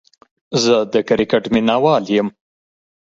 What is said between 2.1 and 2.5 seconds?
يم